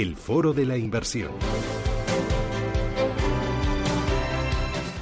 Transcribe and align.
el 0.00 0.16
foro 0.16 0.54
de 0.54 0.64
la 0.64 0.78
inversión. 0.78 1.30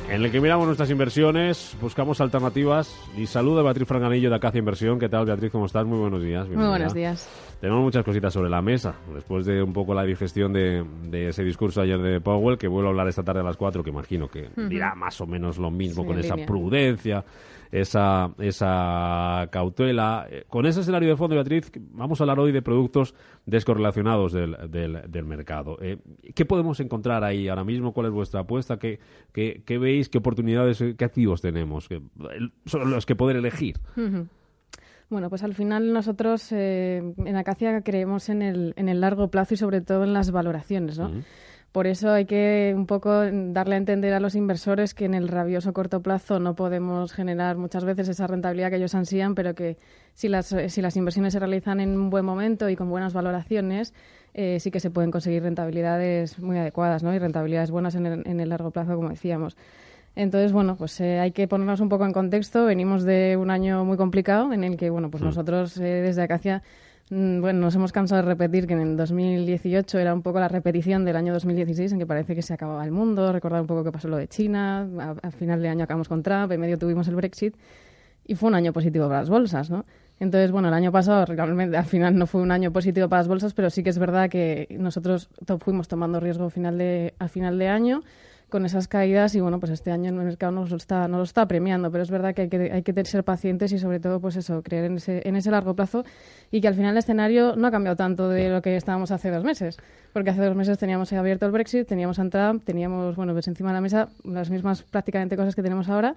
En 0.09 0.25
el 0.25 0.33
que 0.33 0.41
miramos 0.41 0.67
nuestras 0.67 0.91
inversiones, 0.91 1.77
buscamos 1.81 2.21
alternativas 2.21 2.99
y 3.17 3.27
saludo 3.27 3.61
a 3.61 3.63
Beatriz 3.63 3.87
Franganillo 3.87 4.29
de 4.29 4.35
Acacia 4.35 4.59
Inversión. 4.59 4.99
¿Qué 4.99 5.09
tal, 5.09 5.27
Beatriz? 5.27 5.53
¿Cómo 5.53 5.67
estás? 5.67 5.87
Muy 5.87 5.99
buenos 5.99 6.21
días. 6.21 6.49
Muy 6.49 6.67
buenos 6.67 6.95
días. 6.95 7.29
Tenemos 7.61 7.83
muchas 7.83 8.05
cositas 8.05 8.33
sobre 8.33 8.51
la 8.51 8.61
mesa. 8.61 8.97
Después 9.15 9.47
de 9.47 9.63
un 9.63 9.73
poco 9.73 9.95
la 9.95 10.03
digestión 10.03 10.53
de, 10.53 10.85
ese 11.13 11.45
discurso 11.45 11.81
ayer 11.81 12.01
de 12.01 12.21
Powell, 12.21 12.59
que 12.59 12.67
vuelvo 12.67 12.89
a 12.89 12.91
hablar 12.91 13.07
esta 13.07 13.23
tarde 13.23 13.41
a 13.41 13.45
las 13.45 13.57
4, 13.57 13.85
que 13.85 13.91
imagino 13.91 14.29
que 14.29 14.49
dirá 14.69 14.97
más 14.97 15.21
o 15.21 15.27
menos 15.27 15.59
lo 15.59 15.71
mismo 15.71 16.05
con 16.05 16.19
esa 16.19 16.35
prudencia 16.35 17.25
esa, 17.71 18.35
esa 18.39 19.49
cautela. 19.51 20.27
Eh, 20.31 20.45
con 20.49 20.67
ese 20.67 20.81
escenario 20.81 21.09
de 21.09 21.17
fondo, 21.17 21.35
Beatriz, 21.35 21.71
vamos 21.93 22.21
a 22.21 22.25
hablar 22.25 22.41
hoy 22.41 22.53
de 22.53 22.63
productos 22.63 23.15
descorrelacionados 23.47 24.33
del, 24.33 24.57
del, 24.71 25.25
mercado. 25.25 25.77
Eh, 25.81 25.99
¿Qué 26.35 26.45
podemos 26.45 26.81
encontrar 26.81 27.25
ahí 27.25 27.49
ahora 27.49 27.65
mismo? 27.65 27.93
¿Cuál 27.93 28.07
es 28.07 28.13
vuestra 28.13 28.41
apuesta? 28.41 28.79
¿Qué, 28.79 29.01
qué, 29.33 29.79
veis? 29.79 30.09
¿Qué 30.09 30.19
oportunidades, 30.19 30.83
qué 30.97 31.05
activos 31.05 31.41
tenemos? 31.41 31.89
son 32.67 32.91
los 32.91 33.07
que 33.07 33.17
poder 33.17 33.37
elegir. 33.37 33.77
Bueno, 35.11 35.31
pues 35.31 35.43
al 35.43 35.55
final 35.55 35.93
nosotros 35.93 36.53
eh, 36.53 37.15
en 37.17 37.37
Acacia 37.37 37.81
creemos 37.81 38.29
en 38.29 38.43
el, 38.43 38.75
en 38.77 38.89
el 38.89 39.01
largo 39.01 39.29
plazo 39.29 39.55
y 39.55 39.57
sobre 39.57 39.81
todo 39.81 40.05
en 40.05 40.13
las 40.13 40.31
valoraciones, 40.31 40.99
¿no? 40.99 41.11
Por 41.79 41.87
eso 41.87 42.11
hay 42.11 42.25
que 42.25 42.73
un 42.75 42.87
poco 42.87 43.23
darle 43.31 43.77
a 43.77 43.79
entender 43.79 44.13
a 44.13 44.19
los 44.19 44.35
inversores 44.35 44.95
que 44.95 45.05
en 45.05 45.15
el 45.15 45.29
rabioso 45.29 45.73
corto 45.73 46.03
plazo 46.03 46.41
no 46.41 46.57
podemos 46.57 47.13
generar 47.13 47.57
muchas 47.57 47.85
veces 47.85 48.09
esa 48.09 48.27
rentabilidad 48.27 48.71
que 48.71 48.79
ellos 48.79 48.97
ansían, 48.97 49.37
pero 49.37 49.55
que 49.55 49.77
si 50.13 50.27
las, 50.27 50.53
si 50.67 50.83
las 50.83 50.97
inversiones 50.97 51.35
se 51.35 51.39
realizan 51.39 51.79
en 51.79 51.97
un 51.97 52.11
buen 52.11 52.25
momento 52.25 52.69
y 52.69 52.75
con 52.75 52.91
buenas 52.91 53.13
valoraciones, 53.13 53.95
eh, 54.35 54.59
sí 54.59 54.73
que 54.73 54.81
se 54.81 54.91
pueden 54.91 55.13
conseguir 55.13 55.45
rentabilidades 55.45 56.41
muy 56.41 56.59
adecuadas 56.59 57.05
¿no? 57.05 57.15
y 57.15 57.21
rentabilidades 57.21 57.71
buenas 57.71 57.95
en 57.95 58.07
el, 58.07 58.27
en 58.27 58.41
el 58.41 58.49
largo 58.49 58.73
plazo, 58.73 58.97
como 58.97 59.11
decíamos. 59.11 59.57
Entonces, 60.17 60.51
bueno, 60.51 60.75
pues 60.75 61.01
eh, 61.01 61.21
hay 61.21 61.31
que 61.31 61.47
ponernos 61.47 61.79
un 61.79 61.89
poco 61.89 62.05
en 62.05 62.13
contexto. 62.13 62.65
Venimos 62.65 63.05
de 63.05 63.37
un 63.41 63.53
año 63.53 63.85
muy 63.85 63.97
complicado 63.97 64.53
en 64.53 64.65
el 64.65 64.77
que, 64.77 64.91
bueno, 64.91 65.13
pues 65.13 65.23
nosotros 65.23 65.77
eh, 65.77 65.85
desde 65.85 66.23
Acacia 66.23 66.65
bueno, 67.11 67.61
nos 67.61 67.75
hemos 67.75 67.93
cansado 67.93 68.23
de 68.23 68.29
repetir 68.29 68.67
que 68.67 68.75
en 68.75 68.81
el 68.81 68.97
2018 68.97 69.99
era 69.99 70.13
un 70.13 70.23
poco 70.23 70.41
la 70.41 70.49
repetición 70.49 71.05
del 71.05 71.17
año 71.17 71.33
2016 71.33 71.93
en 71.93 71.99
que 71.99 72.07
parece 72.07 72.35
que 72.35 72.43
se 72.43 72.53
acababa 72.53 72.85
el 72.85 72.91
mundo, 72.91 73.33
recordar 73.33 73.63
un 73.63 73.67
poco 73.67 73.85
qué 73.85 73.93
pasó 73.93 74.09
lo 74.09 74.17
de 74.17 74.29
China, 74.29 74.87
al 75.23 75.33
final 75.33 75.63
de 75.63 75.69
año 75.69 75.85
acabamos 75.85 76.09
con 76.09 76.23
Trump, 76.23 76.53
en 76.53 76.61
medio 76.61 76.77
tuvimos 76.79 77.09
el 77.09 77.15
Brexit 77.15 77.57
y 78.27 78.35
fue 78.35 78.49
un 78.49 78.55
año 78.55 78.73
positivo 78.73 79.07
para 79.07 79.21
las 79.21 79.31
bolsas, 79.31 79.71
¿no? 79.71 79.87
Entonces, 80.21 80.51
bueno, 80.51 80.69
el 80.69 80.75
año 80.75 80.93
pasado 80.93 81.25
realmente 81.25 81.77
al 81.77 81.87
final 81.87 82.17
no 82.17 82.27
fue 82.27 82.43
un 82.43 82.51
año 82.51 82.73
positivo 82.73 83.09
para 83.09 83.21
las 83.21 83.29
bolsas, 83.29 83.55
pero 83.55 83.71
sí 83.71 83.83
que 83.83 83.91
es 83.91 83.99
verdad 83.99 84.29
que 84.29 84.67
nosotros 84.79 85.31
fuimos 85.61 85.89
tomando 85.89 86.21
riesgo 86.21 86.51
final 86.51 86.77
de, 86.77 87.15
al 87.19 87.29
final 87.29 87.59
de 87.59 87.69
año 87.69 88.03
con 88.49 88.65
esas 88.65 88.89
caídas 88.89 89.35
y 89.35 89.41
bueno, 89.41 89.61
pues 89.61 89.73
este 89.73 89.91
año 89.91 90.09
el 90.09 90.15
mercado 90.15 90.53
nos 90.53 90.71
lo 90.71 90.77
está, 90.77 91.07
nos 91.09 91.19
lo 91.19 91.25
está 91.25 91.47
premiando, 91.47 91.91
pero 91.91 92.03
es 92.03 92.11
verdad 92.11 92.35
que 92.35 92.43
hay 92.43 92.49
que, 92.49 92.73
hay 92.73 92.83
que 92.83 93.05
ser 93.05 93.25
pacientes 93.25 93.73
y 93.73 93.79
sobre 93.79 94.01
todo 94.01 94.21
pues 94.21 94.37
eso, 94.37 94.63
creer 94.63 94.85
en 94.85 94.97
ese, 94.97 95.27
en 95.29 95.37
ese 95.37 95.51
largo 95.51 95.75
plazo 95.75 96.05
y 96.51 96.61
que 96.61 96.69
al 96.69 96.75
final 96.75 96.93
el 96.93 96.99
escenario 96.99 97.57
no 97.57 97.69
ha 97.69 97.71
cambiado 97.71 97.97
tanto 97.97 98.29
de 98.29 98.49
lo 98.49 98.63
que 98.63 98.77
estábamos 98.77 99.11
hace 99.11 99.31
dos 99.31 99.45
meses, 99.45 99.79
porque 100.13 100.31
hace 100.31 100.43
dos 100.43 100.57
meses 100.57 100.79
teníamos 100.79 101.13
abierto 101.13 101.47
el 101.47 101.53
Brexit, 101.53 101.87
teníamos 101.87 102.19
a 102.19 102.29
Trump, 102.29 102.65
teníamos 102.65 103.17
bueno 103.17 103.33
pues 103.33 103.49
encima 103.49 103.71
de 103.71 103.75
la 103.75 103.81
mesa 103.81 104.09
las 104.25 104.51
mismas 104.51 104.83
prácticamente 104.83 105.37
cosas 105.37 105.55
que 105.55 105.63
tenemos 105.63 105.89
ahora 105.89 106.17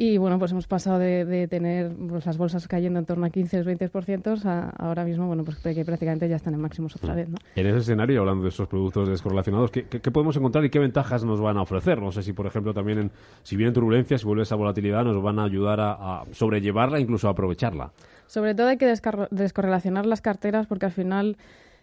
y 0.00 0.16
bueno, 0.16 0.38
pues 0.38 0.52
hemos 0.52 0.68
pasado 0.68 1.00
de, 1.00 1.48
tener 1.48 1.90
pues, 2.08 2.24
las 2.24 2.38
bolsas 2.38 2.68
cayendo 2.68 3.00
en 3.00 3.04
torno 3.04 3.26
a 3.26 3.30
15 3.30 3.60
o 3.60 3.64
20% 3.64 4.44
a 4.44 4.70
ahora 4.70 5.04
mismo, 5.04 5.26
bueno, 5.26 5.42
pues 5.42 5.58
que 5.58 5.84
prácticamente 5.84 6.28
ya 6.28 6.36
están 6.36 6.54
en 6.54 6.60
máximos 6.60 6.94
otra 6.94 7.16
vez. 7.16 7.28
¿no? 7.28 7.36
En 7.56 7.66
ese 7.66 7.78
escenario, 7.78 8.20
hablando 8.20 8.44
de 8.44 8.50
esos 8.50 8.68
productos 8.68 9.08
descorrelacionados, 9.08 9.72
¿qué, 9.72 9.86
¿qué, 9.86 10.10
podemos 10.12 10.36
encontrar 10.36 10.64
y 10.64 10.70
qué 10.70 10.78
ventajas 10.78 11.24
nos 11.24 11.40
van 11.40 11.56
a 11.56 11.62
ofrecer? 11.62 12.00
No 12.00 12.12
sé 12.12 12.22
si, 12.22 12.32
por 12.32 12.46
ejemplo, 12.46 12.72
también 12.72 12.98
en, 12.98 13.10
si 13.42 13.56
vienen 13.56 13.74
turbulencias, 13.74 14.20
si 14.20 14.26
vuelve 14.28 14.44
esa 14.44 14.54
volatilidad, 14.54 15.02
nos 15.02 15.20
van 15.20 15.40
a 15.40 15.44
ayudar 15.44 15.80
a, 15.80 16.22
sobrellevarla, 16.30 17.00
incluso 17.00 17.26
a 17.26 17.32
aprovecharla. 17.32 17.90
Sobre 18.28 18.54
todo 18.54 18.68
hay 18.68 18.76
que 18.76 18.86
descorrelacionar 18.86 20.06
las 20.06 20.20
carteras 20.20 20.68
porque 20.68 20.86
al 20.86 20.92
final 20.92 21.36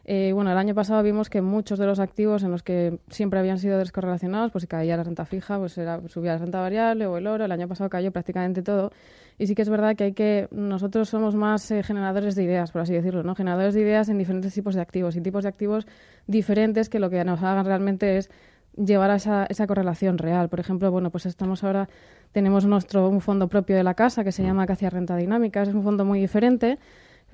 eh, 0.08 0.34
bueno, 0.34 0.52
el 0.52 0.58
año 0.60 0.76
pasado 0.76 1.02
vimos 1.02 1.32
que 1.32 1.42
muchos 1.42 1.80
de 1.80 1.88
los 1.88 2.00
activos 2.00 2.44
en 2.44 2.52
los 2.52 2.62
que 2.62 3.00
siempre 3.10 3.40
habían 3.40 3.58
sido 3.58 3.80
descorrelacionados, 3.80 4.52
pues 4.52 4.62
si 4.62 4.68
caía 4.68 4.96
la 4.96 5.04
renta 5.04 5.26
fija, 5.26 5.58
pues 5.58 5.76
era, 5.80 6.00
subía 6.10 6.34
la 6.34 6.38
renta 6.38 6.62
variable 6.62 7.08
o 7.08 7.18
el 7.18 7.26
oro. 7.26 7.46
El 7.46 7.52
año 7.52 7.68
pasado 7.68 7.90
cayó 7.90 8.12
prácticamente 8.12 8.62
todo. 8.62 8.92
Y 9.40 9.48
sí 9.48 9.56
que 9.56 9.64
es 9.64 9.70
verdad 9.70 9.96
que 9.96 10.04
hay 10.04 10.14
que, 10.14 10.48
nosotros 10.52 11.10
somos 11.10 11.34
más 11.34 11.72
eh, 11.72 11.82
generadores 11.82 12.36
de 12.36 12.44
ideas, 12.44 12.72
por 12.72 12.82
así 12.82 12.94
decirlo, 12.94 13.24
¿no? 13.24 13.34
Generadores 13.34 13.74
de 13.74 13.82
ideas 13.82 14.08
en 14.08 14.20
diferentes 14.20 14.54
tipos 14.54 14.76
de 14.76 14.82
activos 14.82 15.16
y 15.16 15.22
tipos 15.22 15.42
de 15.42 15.50
activos 15.50 15.88
diferentes 16.28 16.88
que 16.88 17.00
lo 17.00 17.10
que 17.10 17.24
nos 17.26 17.42
hagan 17.42 17.66
realmente 17.66 18.18
es 18.18 18.30
llevar 18.78 19.10
a 19.10 19.16
esa, 19.16 19.48
esa 19.50 19.66
correlación 19.66 20.20
real. 20.20 20.50
Por 20.50 20.60
ejemplo, 20.60 20.92
bueno, 20.92 21.10
pues 21.10 21.26
estamos 21.26 21.64
ahora, 21.64 21.90
tenemos 22.32 22.64
nuestro, 22.68 23.10
un 23.10 23.22
fondo 23.22 23.48
propio 23.48 23.76
de 23.76 23.84
la 23.84 23.96
casa 23.96 24.24
que 24.24 24.32
se 24.32 24.44
llama 24.44 24.64
Acacia 24.64 24.92
Renta 24.92 25.16
Dinámica. 25.16 25.64
Es 25.64 25.70
un 25.70 25.82
fondo 25.82 26.06
muy 26.06 26.20
diferente 26.20 26.78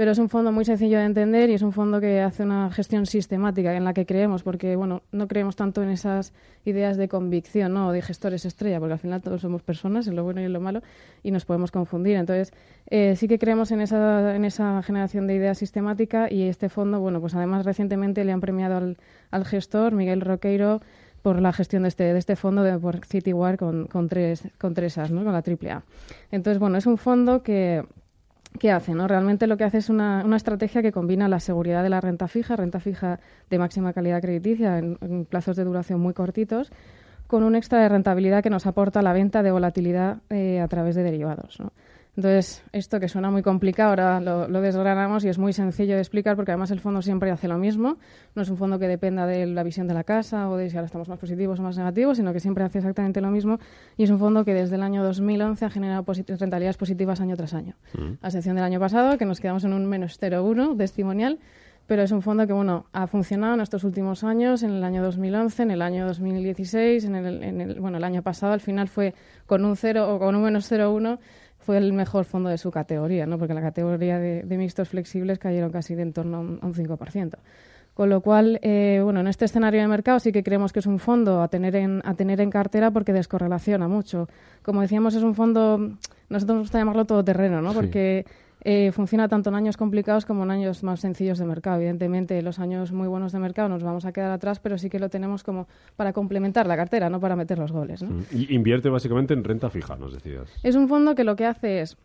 pero 0.01 0.13
es 0.13 0.17
un 0.17 0.29
fondo 0.29 0.51
muy 0.51 0.65
sencillo 0.65 0.97
de 0.97 1.05
entender 1.05 1.51
y 1.51 1.53
es 1.53 1.61
un 1.61 1.73
fondo 1.73 2.01
que 2.01 2.21
hace 2.21 2.41
una 2.41 2.71
gestión 2.71 3.05
sistemática 3.05 3.77
en 3.77 3.83
la 3.83 3.93
que 3.93 4.07
creemos, 4.07 4.41
porque 4.41 4.75
bueno, 4.75 5.03
no 5.11 5.27
creemos 5.27 5.55
tanto 5.55 5.83
en 5.83 5.91
esas 5.91 6.33
ideas 6.65 6.97
de 6.97 7.07
convicción 7.07 7.75
¿no? 7.75 7.91
de 7.91 8.01
gestores 8.01 8.45
estrella, 8.45 8.79
porque 8.79 8.93
al 8.93 8.97
final 8.97 9.21
todos 9.21 9.41
somos 9.41 9.61
personas, 9.61 10.07
en 10.07 10.15
lo 10.15 10.23
bueno 10.23 10.41
y 10.41 10.45
en 10.45 10.53
lo 10.53 10.59
malo, 10.59 10.81
y 11.21 11.29
nos 11.29 11.45
podemos 11.45 11.69
confundir. 11.69 12.15
Entonces, 12.15 12.51
eh, 12.89 13.15
sí 13.15 13.27
que 13.27 13.37
creemos 13.37 13.69
en 13.69 13.79
esa, 13.79 14.35
en 14.35 14.43
esa 14.43 14.81
generación 14.81 15.27
de 15.27 15.35
ideas 15.35 15.59
sistemática 15.59 16.31
y 16.31 16.47
este 16.47 16.67
fondo, 16.67 16.99
bueno, 16.99 17.21
pues 17.21 17.35
además 17.35 17.63
recientemente 17.63 18.25
le 18.25 18.31
han 18.31 18.41
premiado 18.41 18.77
al, 18.77 18.97
al 19.29 19.45
gestor, 19.45 19.93
Miguel 19.93 20.21
Roqueiro, 20.21 20.81
por 21.21 21.39
la 21.39 21.53
gestión 21.53 21.83
de 21.83 21.89
este, 21.89 22.05
de 22.11 22.17
este 22.17 22.35
fondo 22.35 22.63
de, 22.63 22.75
por 22.79 23.05
CityWire 23.05 23.57
con, 23.57 23.85
con, 23.85 24.09
tres, 24.09 24.47
con 24.57 24.73
tres 24.73 24.97
As, 24.97 25.11
¿no? 25.11 25.23
con 25.23 25.31
la 25.31 25.43
AAA. 25.45 25.83
Entonces, 26.31 26.57
bueno, 26.57 26.79
es 26.79 26.87
un 26.87 26.97
fondo 26.97 27.43
que 27.43 27.83
¿Qué 28.59 28.71
hace? 28.71 28.93
No? 28.93 29.07
Realmente 29.07 29.47
lo 29.47 29.57
que 29.57 29.63
hace 29.63 29.77
es 29.77 29.89
una, 29.89 30.23
una, 30.25 30.37
estrategia 30.37 30.81
que 30.81 30.91
combina 30.91 31.27
la 31.27 31.39
seguridad 31.39 31.83
de 31.83 31.89
la 31.89 32.01
renta 32.01 32.27
fija, 32.27 32.55
renta 32.55 32.79
fija 32.79 33.19
de 33.49 33.57
máxima 33.57 33.93
calidad 33.93 34.21
crediticia 34.21 34.77
en, 34.77 35.25
plazos 35.25 35.55
de 35.55 35.63
duración 35.63 35.99
muy 35.99 36.13
cortitos, 36.13 36.71
con 37.27 37.43
un 37.43 37.55
extra 37.55 37.79
de 37.79 37.89
rentabilidad 37.89 38.43
que 38.43 38.49
nos 38.49 38.67
aporta 38.67 39.01
la 39.01 39.13
venta 39.13 39.41
de 39.41 39.51
volatilidad 39.51 40.17
eh, 40.29 40.59
a 40.59 40.67
través 40.67 40.95
de 40.95 41.03
derivados. 41.03 41.59
¿no? 41.59 41.70
Entonces, 42.17 42.61
esto 42.73 42.99
que 42.99 43.07
suena 43.07 43.31
muy 43.31 43.41
complicado, 43.41 43.91
ahora 43.91 44.19
lo, 44.19 44.61
desgranamos 44.61 45.23
y 45.23 45.29
es 45.29 45.37
muy 45.37 45.53
sencillo 45.53 45.95
de 45.95 46.01
explicar 46.01 46.35
porque 46.35 46.51
además 46.51 46.69
el 46.71 46.81
fondo 46.81 47.01
siempre 47.01 47.31
hace 47.31 47.47
lo 47.47 47.57
mismo. 47.57 47.97
No 48.35 48.41
es 48.41 48.49
un 48.49 48.57
fondo 48.57 48.79
que 48.79 48.87
dependa 48.89 49.25
de 49.25 49.45
la 49.45 49.63
visión 49.63 49.87
de 49.87 49.93
la 49.93 50.03
casa 50.03 50.49
o 50.49 50.57
de 50.57 50.69
si 50.69 50.75
ahora 50.75 50.87
estamos 50.87 51.07
más 51.07 51.19
positivos 51.19 51.59
o 51.59 51.63
más 51.63 51.77
negativos, 51.77 52.17
sino 52.17 52.33
que 52.33 52.41
siempre 52.41 52.65
hace 52.65 52.79
exactamente 52.79 53.21
lo 53.21 53.31
mismo. 53.31 53.59
Y 53.95 54.03
es 54.03 54.09
un 54.09 54.19
fondo 54.19 54.43
que 54.43 54.53
desde 54.53 54.75
el 54.75 54.83
año 54.83 55.03
2011 55.03 55.63
ha 55.63 55.69
generado 55.69 56.03
rentabilidades 56.05 56.77
positivas 56.77 57.21
año 57.21 57.37
tras 57.37 57.53
año. 57.53 57.75
Mm. 57.93 58.15
A 58.21 58.27
excepción 58.27 58.55
del 58.57 58.65
año 58.65 58.79
pasado, 58.79 59.17
que 59.17 59.25
nos 59.25 59.39
quedamos 59.39 59.63
en 59.63 59.71
un 59.71 59.85
menos 59.85 60.19
0,1 60.21 60.77
testimonial, 60.77 61.39
pero 61.87 62.03
es 62.03 62.11
un 62.11 62.21
fondo 62.21 62.45
que 62.45 62.53
bueno 62.53 62.85
ha 62.91 63.07
funcionado 63.07 63.53
en 63.53 63.61
estos 63.61 63.83
últimos 63.83 64.23
años, 64.23 64.63
en 64.63 64.71
el 64.71 64.83
año 64.83 65.01
2011, 65.01 65.63
en 65.63 65.71
el 65.71 65.81
año 65.81 66.07
2016, 66.07 67.05
en 67.05 67.15
el, 67.15 67.43
en 67.43 67.61
el 67.61 67.79
bueno 67.79 67.97
el 67.97 68.03
año 68.03 68.21
pasado 68.21 68.53
al 68.53 68.61
final 68.61 68.87
fue 68.87 69.13
con 69.45 69.65
un 69.65 69.75
0 69.75 70.13
o 70.13 70.19
con 70.19 70.35
un 70.35 70.43
menos 70.43 70.71
0,1 70.71 71.19
fue 71.61 71.77
el 71.77 71.93
mejor 71.93 72.25
fondo 72.25 72.49
de 72.49 72.57
su 72.57 72.71
categoría, 72.71 73.25
¿no? 73.25 73.37
porque 73.37 73.53
la 73.53 73.61
categoría 73.61 74.19
de, 74.19 74.57
mixtos 74.57 74.89
flexibles 74.89 75.39
cayeron 75.39 75.71
casi 75.71 75.95
de 75.95 76.01
en 76.01 76.13
torno 76.13 76.37
a 76.37 76.39
un, 76.39 76.73
5%. 76.73 77.35
Con 77.93 78.09
lo 78.09 78.21
cual, 78.21 78.59
eh, 78.61 79.01
bueno, 79.03 79.19
en 79.19 79.27
este 79.27 79.45
escenario 79.45 79.81
de 79.81 79.87
mercado 79.87 80.19
sí 80.19 80.31
que 80.31 80.43
creemos 80.43 80.71
que 80.71 80.79
es 80.79 80.85
un 80.85 80.97
fondo 80.97 81.41
a 81.41 81.49
tener 81.49 81.75
en, 81.75 82.01
a 82.05 82.13
tener 82.13 82.39
en 82.39 82.49
cartera 82.49 82.89
porque 82.89 83.13
descorrelaciona 83.13 83.87
mucho. 83.87 84.27
Como 84.63 84.81
decíamos, 84.81 85.13
es 85.13 85.23
un 85.23 85.35
fondo, 85.35 85.77
nosotros 86.29 86.55
nos 86.55 86.63
gusta 86.63 86.79
llamarlo 86.79 87.05
todoterreno, 87.05 87.61
¿no? 87.61 87.73
porque 87.73 88.25
eh, 88.63 88.91
funciona 88.91 89.27
tanto 89.27 89.49
en 89.49 89.55
años 89.55 89.75
complicados 89.75 90.25
como 90.25 90.43
en 90.43 90.51
años 90.51 90.83
más 90.83 90.99
sencillos 90.99 91.39
de 91.39 91.45
mercado. 91.45 91.77
Evidentemente, 91.77 92.41
los 92.41 92.59
años 92.59 92.91
muy 92.91 93.07
buenos 93.07 93.31
de 93.31 93.39
mercado 93.39 93.69
nos 93.69 93.83
vamos 93.83 94.05
a 94.05 94.11
quedar 94.11 94.31
atrás, 94.31 94.59
pero 94.59 94.77
sí 94.77 94.89
que 94.89 94.99
lo 94.99 95.09
tenemos 95.09 95.43
como 95.43 95.67
para 95.95 96.13
complementar 96.13 96.67
la 96.67 96.75
cartera, 96.75 97.09
no 97.09 97.19
para 97.19 97.35
meter 97.35 97.57
los 97.57 97.71
goles. 97.71 98.03
¿no? 98.03 98.23
Y 98.31 98.53
invierte 98.53 98.89
básicamente 98.89 99.33
en 99.33 99.43
renta 99.43 99.69
fija, 99.69 99.95
nos 99.95 100.13
decías. 100.13 100.49
Es 100.61 100.75
un 100.75 100.87
fondo 100.87 101.15
que 101.15 101.23
lo 101.23 101.35
que 101.35 101.45
hace 101.45 101.81
es 101.81 101.97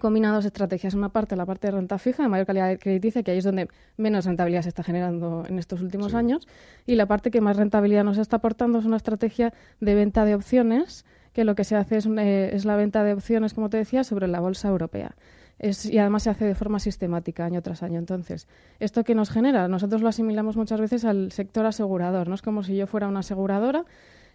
combina 0.00 0.32
dos 0.32 0.46
estrategias. 0.46 0.94
Una 0.94 1.10
parte, 1.10 1.36
la 1.36 1.44
parte 1.44 1.66
de 1.66 1.72
renta 1.72 1.98
fija, 1.98 2.22
de 2.22 2.28
mayor 2.30 2.46
calidad 2.46 2.78
crediticia, 2.78 3.22
que 3.22 3.32
ahí 3.32 3.38
es 3.38 3.44
donde 3.44 3.68
menos 3.98 4.24
rentabilidad 4.24 4.62
se 4.62 4.70
está 4.70 4.82
generando 4.82 5.44
en 5.46 5.58
estos 5.58 5.82
últimos 5.82 6.14
años. 6.14 6.48
Y 6.86 6.94
la 6.94 7.04
parte 7.04 7.30
que 7.30 7.42
más 7.42 7.58
rentabilidad 7.58 8.04
nos 8.04 8.16
está 8.16 8.36
aportando 8.36 8.78
es 8.78 8.86
una 8.86 8.96
estrategia 8.96 9.52
de 9.80 9.94
venta 9.94 10.24
de 10.24 10.34
opciones, 10.34 11.04
que 11.34 11.44
lo 11.44 11.54
que 11.54 11.64
se 11.64 11.76
hace 11.76 11.98
es, 11.98 12.06
eh, 12.06 12.50
es 12.54 12.64
la 12.64 12.76
venta 12.76 13.04
de 13.04 13.12
opciones, 13.12 13.52
como 13.52 13.68
te 13.68 13.76
decía, 13.76 14.04
sobre 14.04 14.28
la 14.28 14.40
bolsa 14.40 14.68
europea 14.68 15.14
y 15.62 15.98
además 15.98 16.24
se 16.24 16.30
hace 16.30 16.44
de 16.44 16.54
forma 16.56 16.80
sistemática 16.80 17.44
año 17.44 17.62
tras 17.62 17.82
año. 17.82 17.98
Entonces, 17.98 18.48
¿esto 18.80 19.04
qué 19.04 19.14
nos 19.14 19.30
genera? 19.30 19.68
Nosotros 19.68 20.02
lo 20.02 20.08
asimilamos 20.08 20.56
muchas 20.56 20.80
veces 20.80 21.04
al 21.04 21.30
sector 21.30 21.66
asegurador, 21.66 22.28
¿no? 22.28 22.34
Es 22.34 22.42
como 22.42 22.64
si 22.64 22.76
yo 22.76 22.88
fuera 22.88 23.06
una 23.06 23.20
aseguradora 23.20 23.84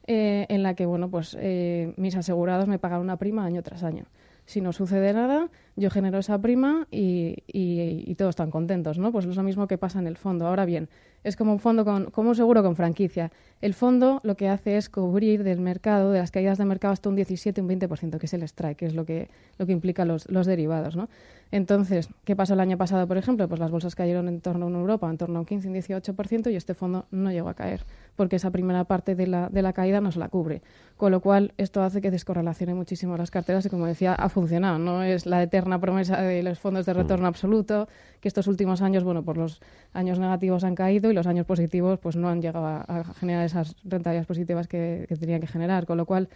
eh, 0.08 0.46
en 0.48 0.64
la 0.64 0.74
que, 0.74 0.86
bueno, 0.86 1.10
pues 1.10 1.36
eh, 1.40 1.94
mis 1.98 2.16
asegurados 2.16 2.70
me 2.70 2.80
pagan 2.80 3.02
una 3.02 3.18
prima 3.18 3.44
año 3.44 3.62
tras 3.62 3.84
año. 3.84 4.06
Si 4.48 4.62
no 4.62 4.72
sucede 4.72 5.12
nada, 5.12 5.50
yo 5.76 5.90
genero 5.90 6.20
esa 6.20 6.40
prima 6.40 6.88
y, 6.90 7.44
y, 7.48 8.16
todos 8.16 8.30
están 8.30 8.50
contentos, 8.50 8.98
¿no? 8.98 9.12
Pues 9.12 9.26
es 9.26 9.36
lo 9.36 9.44
mismo 9.44 9.68
que 9.68 9.78
pasa 9.78 10.00
en 10.00 10.08
el 10.08 10.16
fondo. 10.16 10.48
Ahora 10.48 10.64
bien, 10.64 10.88
es 11.26 11.36
como 11.36 11.52
un 11.52 11.60
fondo 11.60 11.84
con, 11.84 12.12
como 12.12 12.30
un 12.30 12.36
seguro 12.36 12.64
con 12.64 12.78
franquicia. 12.78 13.30
El 13.60 13.74
fondo 13.74 14.22
lo 14.24 14.38
que 14.38 14.48
hace 14.48 14.78
es 14.78 14.88
cubrir 14.88 15.44
del 15.44 15.60
mercado, 15.60 16.14
de 16.14 16.20
las 16.20 16.32
caídas 16.32 16.58
de 16.58 16.64
mercado 16.64 16.94
hasta 16.94 17.10
un 17.10 17.16
17, 17.18 17.60
un 17.60 17.68
20%, 17.68 18.18
que 18.18 18.26
es 18.26 18.34
el 18.34 18.44
strike, 18.44 18.78
que 18.78 18.86
es 18.86 18.96
lo 18.96 19.04
que, 19.04 19.30
lo 19.58 19.66
que 19.66 19.74
implica 19.74 20.06
los, 20.06 20.30
los 20.32 20.48
derivados, 20.48 20.96
¿no? 20.96 21.10
Entonces, 21.52 22.10
¿qué 22.24 22.38
pasó 22.38 22.54
el 22.54 22.62
año 22.62 22.78
pasado, 22.78 23.06
por 23.06 23.18
ejemplo? 23.18 23.50
Pues 23.50 23.60
las 23.60 23.70
bolsas 23.70 23.96
cayeron 23.96 24.30
en 24.30 24.40
torno 24.40 24.68
a 24.68 24.70
Europa, 24.70 25.10
en 25.10 25.18
torno 25.18 25.38
a 25.38 25.40
un 25.42 25.46
15, 25.46 25.68
un 25.68 25.76
18%, 25.76 26.52
y 26.52 26.56
este 26.56 26.74
fondo 26.74 27.06
no 27.12 27.32
llegó 27.32 27.50
a 27.50 27.54
caer, 27.54 27.84
porque 28.18 28.36
esa 28.36 28.52
primera 28.52 28.84
parte 28.84 29.16
de 29.16 29.28
la, 29.28 29.48
de 29.48 29.62
la 29.62 29.72
caída 29.72 30.02
no 30.02 30.12
se 30.12 30.20
la 30.20 30.28
cubre. 30.28 30.62
Con 30.98 31.12
lo 31.12 31.22
cual, 31.22 31.54
esto 31.58 31.84
hace 31.84 32.02
que 32.02 32.12
descorrelacione 32.12 32.74
muchísimo 32.74 33.16
las 33.16 33.32
carteras 33.32 33.66
y, 33.66 33.70
como 33.70 33.86
decía, 33.86 34.14
ha 34.14 34.28
funcionado. 34.28 34.80
No 34.80 35.04
es 35.04 35.26
la 35.26 35.42
eterna 35.44 35.80
promesa 35.80 36.22
de 36.22 36.44
los 36.44 36.60
fondos 36.60 36.86
de 36.86 36.94
retorno 36.94 37.26
mm. 37.26 37.28
absoluto, 37.28 37.88
que 38.20 38.28
estos 38.28 38.48
últimos 38.48 38.82
años, 38.82 39.04
bueno, 39.04 39.24
por 39.24 39.38
los 39.38 39.62
años 39.94 40.20
negativos 40.20 40.64
han 40.64 40.76
caído 40.76 41.12
y 41.12 41.14
los 41.14 41.28
años 41.28 41.46
positivos 41.46 42.00
pues 42.00 42.16
no 42.16 42.28
han 42.28 42.42
llegado 42.42 42.66
a, 42.66 43.04
generar 43.20 43.46
esas 43.46 43.76
rentabilidades 43.84 44.28
positivas 44.28 44.68
que, 44.68 45.06
que 45.08 45.16
tenían 45.16 45.40
que 45.40 45.48
generar. 45.48 45.86
Con 45.86 45.98
lo 45.98 46.06
cual, 46.08 46.28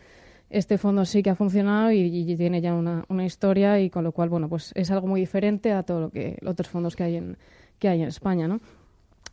este 0.51 0.77
fondo 0.77 1.05
sí 1.05 1.23
que 1.23 1.31
ha 1.31 1.35
funcionado 1.35 1.91
y, 1.91 2.35
tiene 2.35 2.61
ya 2.61 2.75
una, 2.75 3.05
una, 3.09 3.25
historia 3.25 3.79
y 3.79 3.89
con 3.89 4.03
lo 4.03 4.11
cual, 4.11 4.29
bueno, 4.29 4.47
pues 4.49 4.71
es 4.75 4.91
algo 4.91 5.07
muy 5.07 5.19
diferente 5.19 5.71
a 5.71 5.83
todo 5.83 6.01
lo 6.01 6.09
que 6.11 6.37
los 6.41 6.51
otros 6.51 6.69
fondos 6.69 6.95
que 6.95 7.03
hay 7.03 7.15
en, 7.15 7.37
que 7.79 7.89
hay 7.89 8.01
en 8.01 8.09
España, 8.09 8.47
¿no? 8.47 8.61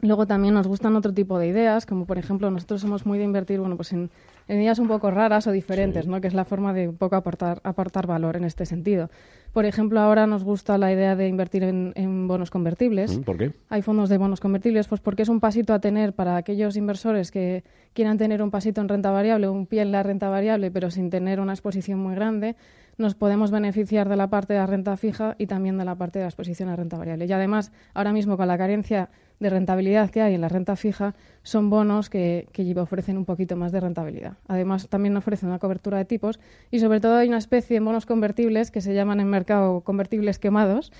Luego 0.00 0.26
también 0.26 0.54
nos 0.54 0.68
gustan 0.68 0.94
otro 0.94 1.12
tipo 1.12 1.38
de 1.40 1.48
ideas, 1.48 1.84
como 1.84 2.06
por 2.06 2.18
ejemplo 2.18 2.50
nosotros 2.50 2.80
somos 2.80 3.04
muy 3.04 3.18
de 3.18 3.24
invertir, 3.24 3.58
bueno, 3.58 3.74
pues 3.76 3.92
en, 3.92 4.10
en 4.46 4.60
ideas 4.60 4.78
un 4.78 4.86
poco 4.86 5.10
raras 5.10 5.48
o 5.48 5.50
diferentes, 5.50 6.06
¿no? 6.06 6.20
Que 6.20 6.28
es 6.28 6.34
la 6.34 6.44
forma 6.44 6.72
de 6.72 6.88
un 6.88 6.96
poco 6.96 7.16
aportar, 7.16 7.60
aportar 7.64 8.06
valor 8.06 8.36
en 8.36 8.44
este 8.44 8.64
sentido. 8.64 9.10
Por 9.52 9.64
ejemplo, 9.64 9.98
ahora 9.98 10.28
nos 10.28 10.44
gusta 10.44 10.78
la 10.78 10.92
idea 10.92 11.16
de 11.16 11.26
invertir 11.26 11.64
en, 11.64 12.28
bonos 12.28 12.50
convertibles. 12.50 13.18
Mm, 13.18 13.22
¿Por 13.22 13.38
qué? 13.38 13.52
Hay 13.70 13.82
fondos 13.82 14.08
de 14.08 14.18
bonos 14.18 14.38
convertibles, 14.38 14.86
pues 14.86 15.00
porque 15.00 15.22
es 15.22 15.28
un 15.28 15.40
pasito 15.40 15.74
a 15.74 15.80
tener 15.80 16.12
para 16.12 16.36
aquellos 16.36 16.76
inversores 16.76 17.32
que 17.32 17.64
quieran 17.92 18.18
tener 18.18 18.40
un 18.40 18.52
pasito 18.52 18.80
en 18.80 18.88
renta 18.88 19.10
variable, 19.10 19.48
un 19.48 19.66
pie 19.66 19.82
en 19.82 19.90
la 19.90 20.04
renta 20.04 20.28
variable, 20.28 20.70
pero 20.70 20.92
sin 20.92 21.10
tener 21.10 21.40
una 21.40 21.54
exposición 21.54 21.98
muy 21.98 22.14
grande. 22.14 22.54
Nos 22.98 23.14
podemos 23.14 23.50
beneficiar 23.50 24.08
de 24.08 24.16
la 24.16 24.28
parte 24.28 24.52
de 24.52 24.58
la 24.60 24.66
renta 24.66 24.96
fija 24.96 25.34
y 25.38 25.46
también 25.46 25.78
de 25.78 25.84
la 25.84 25.94
parte 25.94 26.18
de 26.18 26.24
la 26.24 26.28
exposición 26.28 26.68
a 26.68 26.76
renta 26.76 26.98
variable. 26.98 27.26
Y 27.26 27.32
además, 27.32 27.72
ahora 27.94 28.12
mismo 28.12 28.36
con 28.36 28.48
la 28.48 28.58
carencia 28.58 29.08
de 29.40 29.50
rentabilidad 29.50 30.10
que 30.10 30.20
hay 30.20 30.34
en 30.34 30.40
la 30.40 30.48
renta 30.48 30.76
fija, 30.76 31.14
son 31.42 31.70
bonos 31.70 32.10
que, 32.10 32.48
que 32.52 32.78
ofrecen 32.78 33.16
un 33.16 33.24
poquito 33.24 33.56
más 33.56 33.72
de 33.72 33.80
rentabilidad. 33.80 34.34
Además, 34.48 34.88
también 34.88 35.16
ofrecen 35.16 35.48
una 35.48 35.58
cobertura 35.58 35.98
de 35.98 36.04
tipos 36.04 36.40
y 36.70 36.80
sobre 36.80 37.00
todo 37.00 37.16
hay 37.16 37.28
una 37.28 37.38
especie 37.38 37.74
de 37.74 37.84
bonos 37.84 38.06
convertibles 38.06 38.70
que 38.70 38.80
se 38.80 38.94
llaman 38.94 39.20
en 39.20 39.28
mercado 39.28 39.80
convertibles 39.82 40.38
quemados, 40.38 40.92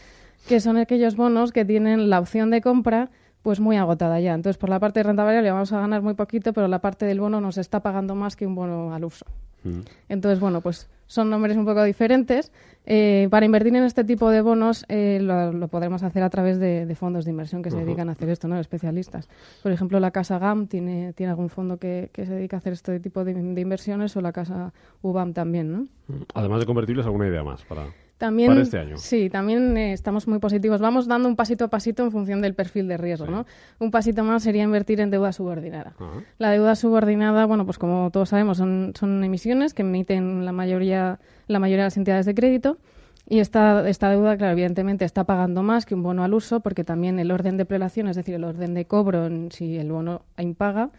que 0.49 0.61
son 0.61 0.77
aquellos 0.77 1.17
bonos 1.17 1.53
que 1.53 1.65
tienen 1.65 2.11
la 2.11 2.21
opción 2.21 2.51
de 2.51 2.61
compra 2.61 3.11
pues 3.43 3.61
muy 3.61 3.77
agotada 3.77 4.21
ya. 4.21 4.35
Entonces, 4.35 4.59
por 4.59 4.69
la 4.69 4.79
parte 4.79 5.01
de 5.01 5.05
renta 5.05 5.25
variable 5.25 5.51
vamos 5.51 5.73
a 5.73 5.81
ganar 5.81 6.03
muy 6.03 6.15
poquito, 6.15 6.53
pero 6.53 6.69
la 6.69 6.81
parte 6.81 7.07
del 7.07 7.21
bono 7.21 7.41
nos 7.41 7.59
está 7.59 7.81
pagando 7.81 8.15
más 8.15 8.37
que 8.37 8.47
un 8.47 8.55
bono 8.55 8.95
al 8.95 9.05
uso. 9.05 9.27
Mm. 9.65 9.81
Entonces, 10.09 10.41
bueno, 10.41 10.61
pues 10.61 10.89
son 11.09 11.31
nombres 11.31 11.57
un 11.57 11.65
poco 11.65 11.83
diferentes. 11.83 12.53
Eh, 12.91 13.29
para 13.31 13.45
invertir 13.45 13.75
en 13.77 13.85
este 13.85 14.03
tipo 14.03 14.31
de 14.31 14.41
bonos 14.41 14.87
eh, 14.89 15.19
lo, 15.21 15.69
podremos 15.69 16.03
hacer 16.03 16.23
a 16.23 16.31
través 16.31 16.59
de, 16.59 16.95
fondos 16.95 17.27
de 17.27 17.33
inversión 17.33 17.63
que 17.63 17.71
se 17.71 17.77
dedican 17.77 18.09
a 18.09 18.13
hacer 18.13 18.31
esto, 18.31 18.49
¿no? 18.49 18.59
Especialistas. 18.59 19.29
Por 19.63 19.73
ejemplo, 19.73 20.01
la 20.01 20.11
casa 20.11 20.39
GAM 20.39 20.69
tiene, 20.69 21.13
tiene 21.13 21.31
algún 21.31 21.51
fondo 21.51 21.77
que, 21.79 22.11
se 22.15 22.33
dedica 22.33 22.57
a 22.57 22.59
hacer 22.59 22.73
este 22.73 23.01
tipo 23.01 23.25
de, 23.25 23.35
de, 23.35 23.61
inversiones 23.61 24.17
o 24.17 24.21
la 24.21 24.33
casa 24.33 24.73
UBAM 25.03 25.35
también, 25.35 25.73
¿no? 25.73 25.87
Además 26.35 26.61
de 26.61 26.67
convertibles, 26.67 27.05
¿alguna 27.05 27.27
idea 27.27 27.43
más 27.43 27.63
para...? 27.65 27.89
También, 28.19 28.51
para 28.51 28.63
este 28.63 28.79
año. 28.79 28.99
Sí, 28.99 29.31
también 29.31 29.77
eh, 29.77 29.93
estamos 29.93 30.27
muy 30.27 30.41
positivos. 30.41 30.81
Vamos 30.81 31.07
dando 31.07 31.29
un 31.29 31.37
pasito 31.37 31.65
a 31.65 31.69
pasito 31.69 32.03
en 32.03 32.11
función 32.11 32.43
del 32.43 32.55
perfil 32.55 32.89
de 32.89 32.97
riesgo, 32.97 33.29
¿no? 33.29 33.47
Un 33.79 33.93
pasito 33.93 34.25
más 34.25 34.43
sería 34.43 34.65
invertir 34.65 35.01
en 35.01 35.11
deuda 35.11 35.33
subordinada. 35.33 35.95
La 36.39 36.51
deuda 36.51 36.75
subordinada, 36.75 37.47
bueno, 37.47 37.65
pues 37.65 37.79
como 37.79 38.11
todos 38.11 38.31
sabemos, 38.31 38.59
son, 38.59 38.93
son 38.99 39.23
emisiones 39.23 39.73
que 39.73 39.83
emiten 39.83 40.45
la 40.45 40.51
mayoría, 40.51 41.21
la 41.47 41.61
mayoría 41.61 41.85
de 41.85 41.87
las 41.87 41.97
entidades 41.97 42.27
de 42.27 42.35
crédito. 42.35 42.79
Y 43.29 43.39
esta, 43.39 43.89
esta 43.89 44.11
deuda, 44.11 44.37
claro, 44.37 44.53
evidentemente 44.53 45.05
está 45.05 45.25
pagando 45.25 45.63
más 45.63 45.87
que 45.87 45.95
un 45.95 46.03
bono 46.03 46.25
al 46.25 46.35
uso, 46.35 46.61
porque 46.61 46.83
también 46.83 47.21
el 47.21 47.31
orden 47.31 47.57
de 47.57 47.67
prelación, 47.67 48.09
es 48.09 48.17
decir, 48.17 48.35
el 48.35 48.43
orden 48.43 48.75
de 48.75 48.87
cobro, 48.87 49.29
si 49.51 49.77
el 49.77 49.93
bono 49.93 50.23
impaga, 50.39 50.91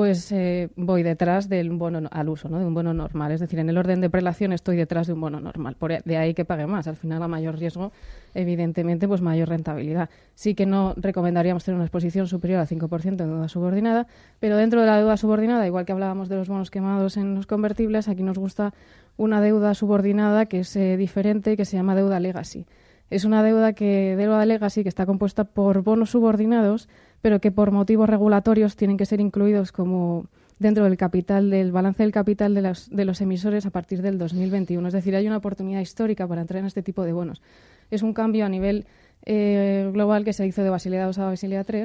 pues 0.00 0.32
eh, 0.32 0.70
voy 0.76 1.02
detrás 1.02 1.50
del 1.50 1.68
bono 1.72 2.08
al 2.10 2.30
uso, 2.30 2.48
¿no? 2.48 2.58
de 2.58 2.64
un 2.64 2.72
bono 2.72 2.94
normal. 2.94 3.32
Es 3.32 3.40
decir, 3.40 3.58
en 3.58 3.68
el 3.68 3.76
orden 3.76 4.00
de 4.00 4.08
prelación 4.08 4.54
estoy 4.54 4.78
detrás 4.78 5.06
de 5.06 5.12
un 5.12 5.20
bono 5.20 5.40
normal. 5.40 5.76
E, 5.90 6.00
de 6.02 6.16
ahí 6.16 6.32
que 6.32 6.46
pague 6.46 6.66
más. 6.66 6.88
Al 6.88 6.96
final, 6.96 7.22
a 7.22 7.28
mayor 7.28 7.58
riesgo, 7.58 7.92
evidentemente, 8.32 9.06
pues 9.06 9.20
mayor 9.20 9.50
rentabilidad. 9.50 10.08
Sí 10.34 10.54
que 10.54 10.64
no 10.64 10.94
recomendaríamos 10.96 11.64
tener 11.64 11.76
una 11.76 11.84
exposición 11.84 12.28
superior 12.28 12.60
al 12.60 12.66
5% 12.66 13.16
de 13.16 13.26
deuda 13.26 13.48
subordinada, 13.48 14.06
pero 14.38 14.56
dentro 14.56 14.80
de 14.80 14.86
la 14.86 14.96
deuda 14.96 15.18
subordinada, 15.18 15.66
igual 15.66 15.84
que 15.84 15.92
hablábamos 15.92 16.30
de 16.30 16.36
los 16.36 16.48
bonos 16.48 16.70
quemados 16.70 17.18
en 17.18 17.34
los 17.34 17.46
convertibles, 17.46 18.08
aquí 18.08 18.22
nos 18.22 18.38
gusta 18.38 18.72
una 19.18 19.42
deuda 19.42 19.74
subordinada 19.74 20.46
que 20.46 20.60
es 20.60 20.74
eh, 20.76 20.96
diferente, 20.96 21.58
que 21.58 21.66
se 21.66 21.76
llama 21.76 21.94
deuda 21.94 22.20
legacy. 22.20 22.64
Es 23.10 23.26
una 23.26 23.42
deuda 23.42 23.74
que 23.74 24.16
deuda 24.16 24.46
legacy 24.46 24.82
que 24.82 24.88
está 24.88 25.04
compuesta 25.04 25.44
por 25.44 25.82
bonos 25.82 26.10
subordinados 26.10 26.88
pero 27.22 27.40
que 27.40 27.50
por 27.50 27.70
motivos 27.70 28.08
regulatorios 28.08 28.76
tienen 28.76 28.96
que 28.96 29.06
ser 29.06 29.20
incluidos 29.20 29.72
como 29.72 30.26
dentro 30.58 30.84
del 30.84 30.96
capital 30.96 31.50
del 31.50 31.72
balance 31.72 32.02
del 32.02 32.12
capital 32.12 32.54
de 32.54 32.62
los, 32.62 32.90
de 32.90 33.04
los 33.04 33.20
emisores 33.20 33.66
a 33.66 33.70
partir 33.70 34.02
del 34.02 34.18
2021. 34.18 34.86
Es 34.86 34.94
decir, 34.94 35.16
hay 35.16 35.26
una 35.26 35.38
oportunidad 35.38 35.80
histórica 35.80 36.28
para 36.28 36.42
entrar 36.42 36.60
en 36.60 36.66
este 36.66 36.82
tipo 36.82 37.02
de 37.02 37.12
bonos. 37.12 37.42
Es 37.90 38.02
un 38.02 38.12
cambio 38.12 38.44
a 38.44 38.48
nivel 38.48 38.86
eh, 39.24 39.90
global 39.92 40.24
que 40.24 40.32
se 40.32 40.46
hizo 40.46 40.62
de 40.62 40.70
Basilea 40.70 41.10
II 41.10 41.22
a 41.22 41.26
Basilea 41.26 41.64
III, 41.68 41.84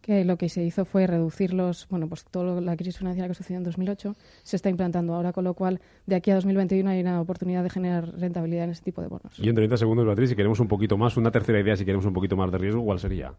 que 0.00 0.24
lo 0.24 0.36
que 0.36 0.48
se 0.48 0.62
hizo 0.64 0.84
fue 0.84 1.06
reducir 1.06 1.54
los, 1.54 1.86
bueno, 1.88 2.08
pues 2.08 2.24
toda 2.24 2.60
la 2.60 2.76
crisis 2.76 2.98
financiera 2.98 3.28
que 3.28 3.34
sucedió 3.34 3.58
en 3.58 3.64
2008 3.64 4.14
se 4.42 4.56
está 4.56 4.68
implantando 4.68 5.14
ahora, 5.14 5.32
con 5.32 5.44
lo 5.44 5.54
cual 5.54 5.80
de 6.06 6.16
aquí 6.16 6.30
a 6.32 6.34
2021 6.34 6.90
hay 6.90 7.00
una 7.00 7.20
oportunidad 7.20 7.62
de 7.62 7.70
generar 7.70 8.08
rentabilidad 8.18 8.64
en 8.64 8.70
este 8.70 8.84
tipo 8.84 9.00
de 9.00 9.08
bonos. 9.08 9.38
Y 9.38 9.48
en 9.48 9.54
30 9.54 9.76
segundos, 9.76 10.04
Beatriz, 10.04 10.30
si 10.30 10.36
queremos 10.36 10.58
un 10.58 10.68
poquito 10.68 10.96
más, 10.98 11.16
una 11.16 11.30
tercera 11.30 11.60
idea, 11.60 11.76
si 11.76 11.84
queremos 11.84 12.04
un 12.04 12.12
poquito 12.12 12.36
más 12.36 12.50
de 12.50 12.58
riesgo, 12.58 12.84
¿cuál 12.84 12.98
sería? 12.98 13.32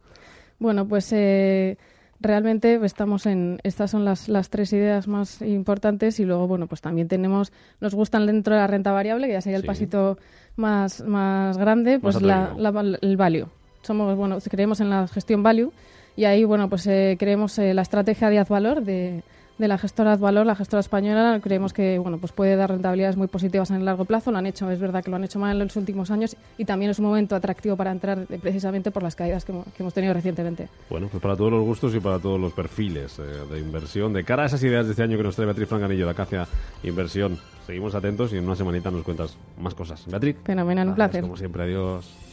Bueno, 0.60 0.88
pues 0.88 1.12
eh, 1.12 1.78
realmente 2.24 2.80
estamos 2.84 3.26
en 3.26 3.60
estas 3.64 3.92
son 3.92 4.06
las, 4.06 4.30
las 4.30 4.50
tres 4.50 4.72
ideas 4.74 5.08
más 5.08 5.42
importantes 5.42 6.20
y 6.20 6.26
luego 6.26 6.48
bueno 6.48 6.68
pues 6.68 6.82
también 6.82 7.08
tenemos 7.08 7.52
nos 7.82 7.94
gustan 7.94 8.26
dentro 8.26 8.56
de 8.56 8.62
la 8.62 8.68
renta 8.68 8.92
variable 8.92 9.28
que 9.28 9.34
ya 9.34 9.42
sería 9.42 9.58
el 9.58 9.66
pasito 9.66 10.18
más 10.56 11.02
más 11.02 11.58
grande 11.58 12.00
pues 12.00 12.22
la, 12.22 12.56
el 13.02 13.18
value. 13.18 13.48
Somos 13.82 14.16
bueno 14.16 14.38
creemos 14.50 14.80
en 14.80 14.90
la 14.90 15.08
gestión 15.08 15.44
value 15.44 15.72
y 16.16 16.24
ahí 16.24 16.46
bueno 16.46 16.70
pues 16.70 16.88
eh, 16.88 17.18
creemos 17.20 17.60
eh, 17.60 17.74
la 17.74 17.82
estrategia 17.82 18.30
de 18.30 18.44
valor 18.44 18.84
de 18.84 19.24
de 19.58 19.68
la 19.68 19.78
gestora 19.78 20.16
Valor, 20.16 20.46
la 20.46 20.56
gestora 20.56 20.80
española, 20.80 21.40
creemos 21.42 21.74
que 21.74 22.00
bueno, 22.00 22.18
pues 22.18 22.32
puede 22.32 22.56
dar 22.56 22.72
rentabilidades 22.72 23.18
muy 23.18 23.28
positivas 23.28 23.70
en 23.70 23.78
el 23.78 23.86
largo 23.86 24.06
plazo. 24.06 24.32
Lo 24.32 24.38
han 24.38 24.46
hecho, 24.46 24.70
es 24.72 24.80
verdad 24.80 25.04
que 25.04 25.10
lo 25.10 25.18
han 25.18 25.24
hecho 25.24 25.40
mal 25.40 25.52
en 25.62 25.68
los 25.68 25.76
últimos 25.76 26.12
años 26.12 26.36
y 26.58 26.66
también 26.66 26.92
es 26.92 27.00
un 27.00 27.06
momento 27.06 27.36
atractivo 27.36 27.76
para 27.76 27.92
entrar 27.92 28.26
precisamente 28.42 28.92
por 28.92 29.04
las 29.04 29.16
caídas 29.16 29.46
que 29.46 29.54
hemos, 29.80 29.94
tenido 29.94 30.14
recientemente. 30.14 30.70
Bueno, 30.90 31.08
pues 31.10 31.22
para 31.22 31.36
todos 31.36 31.52
los 31.52 31.64
gustos 31.64 31.94
y 31.96 32.00
para 32.00 32.20
todos 32.20 32.40
los 32.40 32.54
perfiles 32.54 33.20
eh, 33.20 33.24
de 33.52 33.60
inversión, 33.60 34.14
de 34.14 34.24
cara 34.24 34.44
a 34.44 34.46
esas 34.48 34.64
ideas 34.64 34.86
de 34.86 34.92
este 34.92 35.04
año 35.04 35.18
que 35.18 35.24
nos 35.24 35.36
trae 35.36 35.46
Beatriz 35.46 35.68
Franganillo 35.68 36.06
de 36.06 36.12
Acacia 36.12 36.48
Inversión. 36.84 37.38
Seguimos 37.66 37.96
atentos 37.96 38.34
y 38.34 38.38
en 38.38 38.46
una 38.46 38.56
semanita 38.56 38.92
nos 38.92 39.04
cuentas 39.04 39.38
más 39.60 39.74
cosas. 39.74 40.06
Beatriz. 40.08 40.36
Fenomenal, 40.44 40.90
un 40.90 40.96
placer. 40.96 41.22
Como 41.22 41.38
siempre, 41.38 41.64
adiós. 41.64 42.33